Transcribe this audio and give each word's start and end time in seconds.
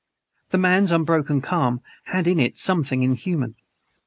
The 0.49 0.57
man's 0.57 0.89
unbroken 0.91 1.41
calm 1.41 1.81
had 2.05 2.27
in 2.27 2.39
it 2.39 2.57
something 2.57 3.03
inhuman. 3.03 3.53